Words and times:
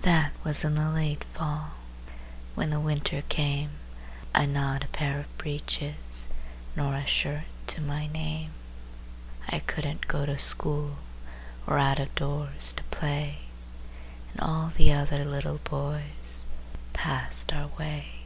That 0.00 0.32
was 0.44 0.64
in 0.64 0.76
the 0.76 0.88
late 0.90 1.24
fall. 1.24 1.72
When 2.54 2.70
the 2.70 2.80
winter 2.80 3.22
came, 3.28 3.72
I'd 4.34 4.48
not 4.48 4.82
a 4.82 4.88
pair 4.88 5.20
of 5.20 5.36
breeches 5.36 6.30
Nor 6.74 6.94
a 6.94 7.06
shirt 7.06 7.44
to 7.66 7.82
my 7.82 8.06
name. 8.06 8.52
I 9.46 9.58
couldn't 9.58 10.08
go 10.08 10.24
to 10.24 10.38
school, 10.38 11.00
Or 11.66 11.76
out 11.78 11.98
of 11.98 12.14
doors 12.14 12.72
to 12.78 12.82
play. 12.84 13.40
And 14.32 14.40
all 14.40 14.72
the 14.74 14.90
other 14.90 15.22
little 15.22 15.58
boys 15.58 16.46
Passed 16.94 17.52
our 17.52 17.66
way. 17.78 18.22